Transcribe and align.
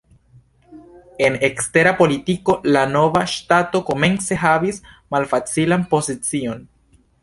En 1.25 1.35
ekstera 1.47 1.91
politiko 1.99 2.57
la 2.77 2.83
nova 2.95 3.23
ŝtato 3.37 3.85
komence 3.93 4.41
havis 4.47 4.85
malfacilan 5.17 5.91
pozicion. 5.97 6.71